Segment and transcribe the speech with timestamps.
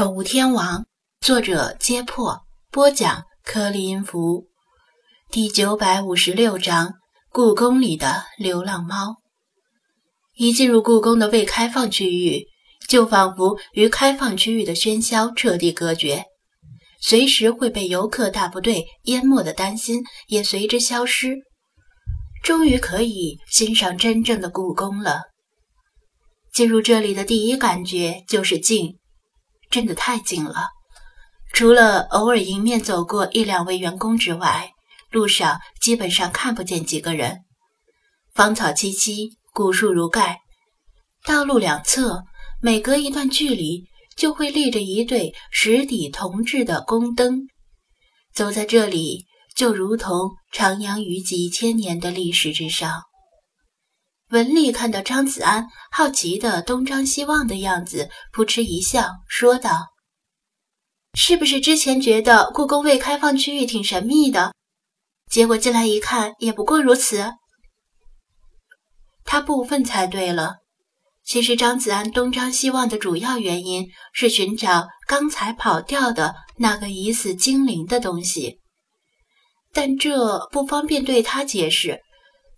[0.00, 0.86] 宠物天王，
[1.20, 4.46] 作者：揭破，播讲：颗粒音符，
[5.30, 6.94] 第九百五十六章：
[7.28, 9.16] 故宫里的流浪猫。
[10.34, 12.46] 一进入故宫的未开放区域，
[12.88, 16.24] 就仿佛与开放区域的喧嚣彻底隔绝，
[17.02, 21.36] 随时会被游客大部队淹没的担心也随之消失。
[22.42, 25.24] 终于可以欣赏真正的故宫了。
[26.54, 28.96] 进入这里的第一感觉就是静。
[29.70, 30.68] 真的太近了，
[31.52, 34.72] 除了偶尔迎面走过一两位员工之外，
[35.10, 37.44] 路上基本上看不见几个人。
[38.34, 40.40] 芳草萋萋，古树如盖，
[41.24, 42.24] 道路两侧
[42.60, 43.84] 每隔一段距离
[44.16, 47.48] 就会立着一对石底铜制的宫灯，
[48.34, 53.02] 走在这里就如同徜徉于几千年的历史之上。
[54.30, 59.88] 文丽看到张子安好奇的东张西望的样子，扑哧一笑，说道
[61.14, 64.52] ：“是不是之前觉得故宫未开放区域挺神秘的？
[65.28, 67.32] 结果进来一看，也不过如此。”
[69.24, 70.56] 他部分猜对了。
[71.24, 78.58] 其实张子安东张西望的主要原因是寻找刚才跑掉的那个疑似精灵的东西，
[79.72, 82.00] 但这不方便对他解释。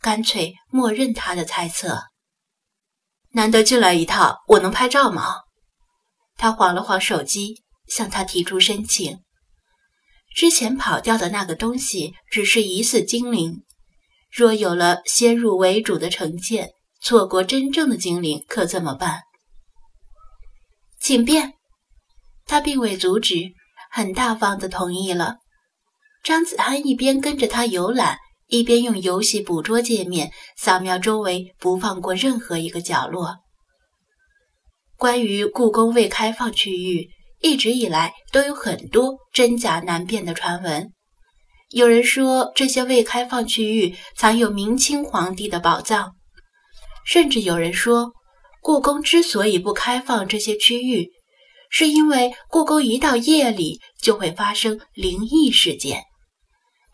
[0.00, 2.04] 干脆默认他的猜测。
[3.32, 5.34] 难得进来一趟，我能拍照吗？
[6.36, 9.18] 他晃了晃手机，向他提出申请。
[10.34, 13.64] 之前跑掉的那个东西只是疑似精灵，
[14.30, 16.70] 若有了先入为主的成见，
[17.02, 19.22] 错过真正的精灵可怎么办？
[21.00, 21.54] 请便。
[22.46, 23.52] 他并未阻止，
[23.90, 25.36] 很大方的同意了。
[26.22, 28.18] 张子安一边跟着他游览。
[28.48, 33.36] 一边用游戏捕捉界面扫描周围，不放过任何一个角落。
[34.96, 37.10] 关于故宫未开放区域，
[37.40, 40.90] 一直以来都有很多真假难辨的传闻。
[41.70, 46.14] 有人说这些未开放区域藏有明清皇帝的宝藏，
[47.04, 48.12] 甚至有人说，
[48.62, 51.10] 故宫之所以不开放这些区域，
[51.68, 56.04] 是因为故宫一到夜里就会发生灵异事件。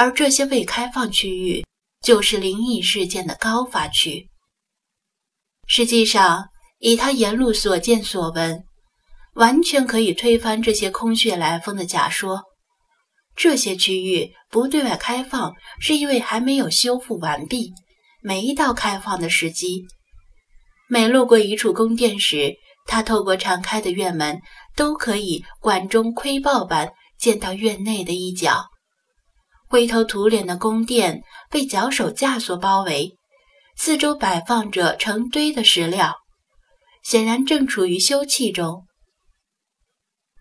[0.00, 1.62] 而这些未开放区域
[2.00, 4.30] 就是灵异事件的高发区。
[5.66, 8.64] 实际上，以他沿路所见所闻，
[9.34, 12.44] 完全可以推翻这些空穴来风的假说。
[13.36, 17.74] 这些区域不对外开放，是因为还没有修复完毕，
[18.22, 19.84] 没到开放的时机。
[20.88, 22.54] 每路过一处宫殿时，
[22.86, 24.40] 他透过敞开的院门，
[24.74, 28.64] 都可以管中窥豹般见到院内的一角。
[29.70, 33.16] 灰头土脸的宫殿被脚手架所包围，
[33.76, 36.16] 四周摆放着成堆的石料，
[37.04, 38.82] 显然正处于修葺中。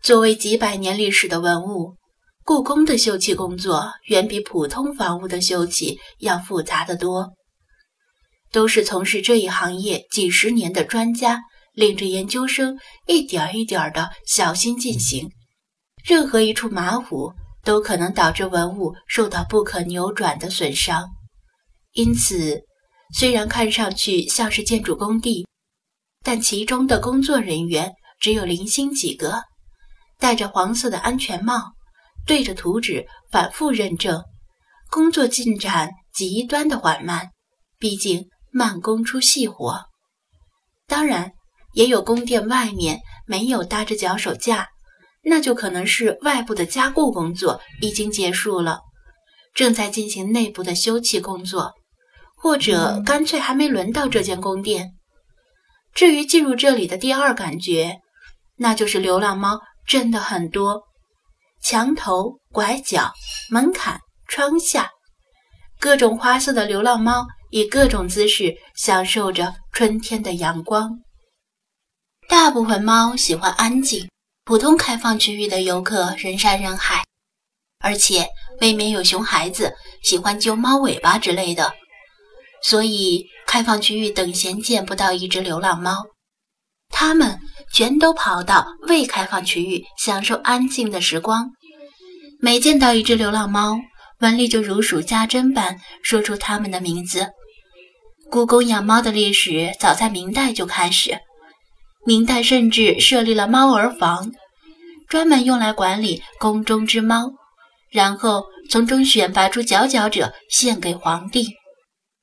[0.01, 1.93] 作为几百年历史的文物，
[2.43, 7.33] 故宫的修葺工作远比普通房屋的修葺要复杂得多。
[8.51, 15.29] 都是从事这一行业几十年的专家领着研究生，一点一点的小心进行，
[16.03, 17.31] 任何一处马虎。
[17.63, 21.09] 都可能导致文物受到不可扭转的损伤，
[21.91, 22.61] 因此，
[23.13, 25.47] 虽然看上去像是建筑工地，
[26.23, 29.43] 但其中的工作人员只有零星几个，
[30.17, 31.73] 戴着黄色的安全帽，
[32.25, 34.23] 对着图纸反复认证，
[34.89, 37.31] 工作进展极端的缓慢。
[37.77, 39.85] 毕竟慢工出细活。
[40.85, 41.31] 当然，
[41.73, 44.67] 也有宫殿外面没有搭着脚手架。
[45.29, 48.79] 那就可能是外部的加固工作已经结束了，
[49.53, 51.75] 正在进行内部的修葺工作，
[52.35, 54.95] 或者干脆还没轮到这间宫殿。
[55.93, 57.99] 至于进入这里的第二感觉，
[58.57, 60.81] 那就是流浪猫真的很多，
[61.61, 63.13] 墙头、拐角、
[63.51, 64.89] 门槛、窗下，
[65.79, 70.97] 各种花色的流浪猫以各种姿势享受着春天的阳光。
[72.27, 74.09] 大部分猫喜欢安静。
[74.49, 77.03] 普通开放区域的游客人山人海，
[77.77, 78.25] 而且
[78.61, 81.71] 未免有熊孩子喜欢揪猫尾巴之类的，
[82.63, 86.07] 所以开放区域等闲见不到一只流浪猫。
[86.91, 87.39] 它们
[87.71, 91.51] 全都跑到未开放区域享受安静的时光。
[92.41, 93.77] 每见到一只流浪猫，
[94.21, 97.27] 文丽就如数家珍般说出它们的名字。
[98.31, 101.19] 故宫养猫的历史早在明代就开始。
[102.05, 104.31] 明代甚至设立了猫儿房，
[105.09, 107.31] 专门用来管理宫中之猫，
[107.91, 111.49] 然后从中选拔出佼佼者献给皇帝。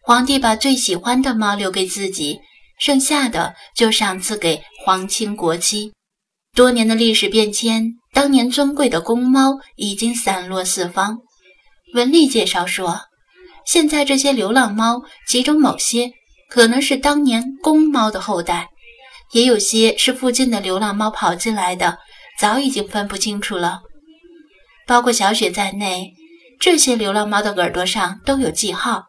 [0.03, 2.39] 皇帝把最喜欢的猫留给自己，
[2.79, 5.93] 剩下的就赏赐给皇亲国戚。
[6.55, 11.19] 多年的历史变迁，当年尊贵的公猫已经散落四方。
[11.95, 13.01] 文丽介绍说，
[13.67, 16.13] 现在这些流浪猫，其中某些
[16.49, 18.69] 可能是当年公猫的后代，
[19.33, 21.99] 也有些是附近的流浪猫跑进来的，
[22.39, 23.83] 早已经分不清楚了。
[24.87, 26.13] 包括小雪在内，
[26.61, 29.07] 这些流浪猫的耳朵上都有记号，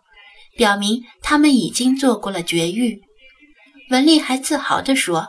[0.56, 3.02] 表明它们已经做过了绝育。
[3.90, 5.28] 文丽还自豪地说。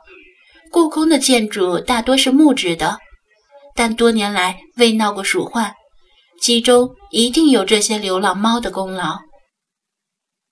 [0.70, 2.98] 故宫的建筑大多是木质的，
[3.74, 5.72] 但多年来未闹过鼠患，
[6.42, 9.16] 其中一定有这些流浪猫的功劳。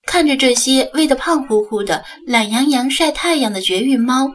[0.07, 4.33] 看着这些喂得胖乎乎的、懒洋洋晒太阳的绝育猫，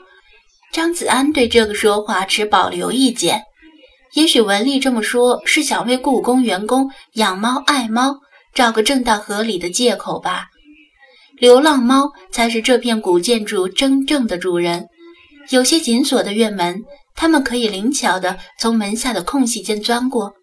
[0.71, 3.43] 张子安对这个说法持保留意见。
[4.13, 8.17] 也许文丽这么说是想为故宫员工养猫爱猫
[8.53, 10.47] 找个正当合理的借口吧。
[11.37, 14.87] 流浪猫才是这片古建筑真正的主人。
[15.49, 16.83] 有些紧锁的院门，
[17.15, 20.33] 它们可以灵巧地从门下的空隙间钻过，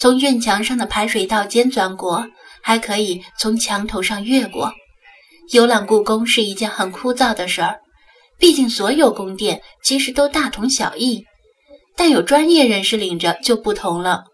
[0.00, 2.26] 从院墙上的排水道间钻过，
[2.62, 4.72] 还可以从墙头上越过。
[5.52, 7.78] 游览故宫是一件很枯燥的事儿，
[8.38, 11.24] 毕竟所有宫殿其实都大同小异，
[11.96, 14.24] 但有专业人士领着就不同了。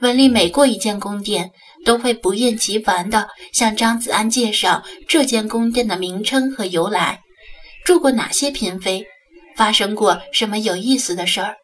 [0.00, 1.50] 文丽每过一间宫殿，
[1.84, 7.20] 都会不厌其烦地向张子安介绍这间宫殿的名称和由来。
[7.84, 9.06] 住过哪些嫔妃？
[9.56, 11.56] 发生过什么有意思的事儿？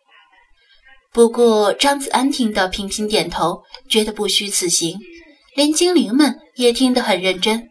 [1.12, 4.98] 不过张子安听得频频点头，觉得不虚此行。
[5.54, 7.68] 连精灵们也听得很认真。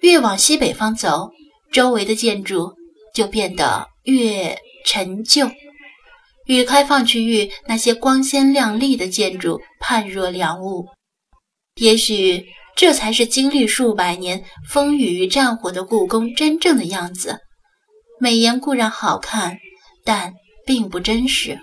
[0.00, 1.30] 越往西北方走，
[1.70, 2.74] 周围的建筑
[3.16, 5.50] 就变得越陈旧，
[6.44, 10.84] 与开放区域那些光鲜亮丽的建筑判若两物。
[11.76, 12.44] 也许
[12.76, 17.38] 这才是经历数百年风雨与战火的故宫真正的样子。
[18.20, 19.56] 美颜固然好看，
[20.04, 20.34] 但
[20.66, 21.58] 并不真实。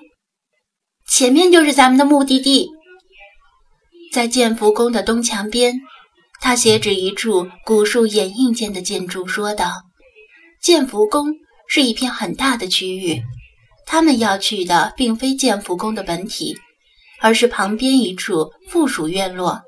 [1.07, 2.67] 前面就是咱们的目的地，
[4.11, 5.81] 在建福宫的东墙边，
[6.41, 9.83] 他斜指一处古树掩映间的建筑，说道
[10.61, 11.31] ：“建福宫
[11.67, 13.21] 是一片很大的区域，
[13.85, 16.55] 他们要去的并非建福宫的本体，
[17.19, 19.61] 而是旁边一处附属院落。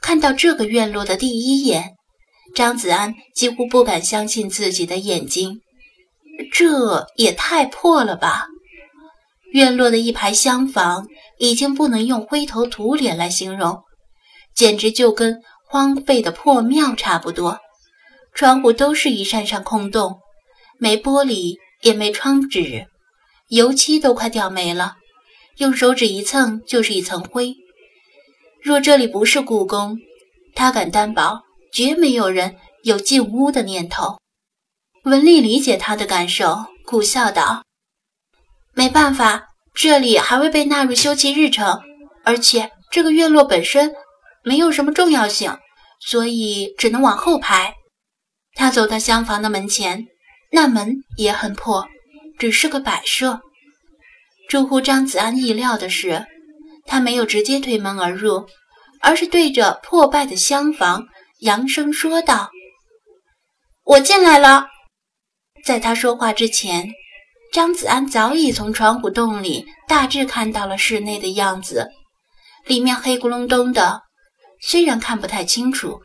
[0.00, 1.94] 看到这个院落的第一眼，
[2.54, 5.60] 张子安几乎不敢相信自己的眼睛。”
[6.50, 8.46] 这也太破了吧！
[9.52, 11.06] 院落的一排厢房
[11.38, 13.82] 已经不能用灰头土脸来形容，
[14.54, 17.60] 简直就跟荒废的破庙差不多。
[18.34, 20.20] 窗户都是一扇扇空洞，
[20.82, 22.88] 没玻璃也没窗纸，
[23.46, 24.96] 油漆都快掉没了，
[25.58, 27.54] 用手指一蹭就是一层灰。
[28.60, 29.96] 若这里不是故宫，
[30.56, 31.42] 他敢担保，
[31.72, 34.18] 绝没有人有进屋的念头。
[35.04, 37.62] 文丽理解他的感受，苦笑道
[38.74, 41.80] ：“没办法，这里还未被纳入修葺日程，
[42.24, 43.94] 而且这个院落本身
[44.42, 45.56] 没有什么重要性，
[46.00, 47.74] 所以只能往后排。”
[48.54, 50.08] 他走到厢房的门前，
[50.52, 51.88] 那门也很破，
[52.38, 53.40] 只是个摆设。
[54.48, 56.26] 出乎张子安意料的是，
[56.86, 58.46] 他没有直接推门而入，
[59.00, 61.06] 而是对着破败的厢房
[61.40, 62.50] 扬声说道
[63.84, 64.66] ：“我进来了。”
[65.64, 66.90] 在他说话之前，
[67.52, 71.88] 张子安早已从窗户洞里大致看到了室内的样子。
[72.66, 74.02] 里面黑咕隆咚的，
[74.60, 76.00] 虽然看不太清楚，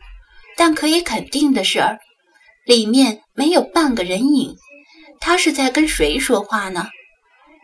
[0.55, 1.81] 但可以肯定的是，
[2.67, 4.55] 里面没有半个人影。
[5.19, 6.89] 他是在跟谁说话呢？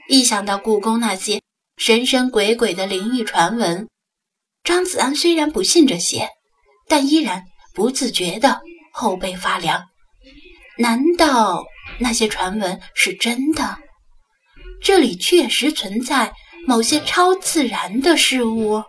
[0.10, 1.42] 一想到故宫那些
[1.78, 3.88] 神神鬼鬼的灵异传闻，
[4.64, 6.30] 张子安虽然不信这些，
[6.88, 7.44] 但依然
[7.76, 9.84] 不自觉的后背发凉。
[10.80, 11.66] 难道？
[12.00, 13.78] 那些传闻是真的，
[14.82, 16.34] 这里确实存在
[16.66, 18.82] 某些超自然的事物。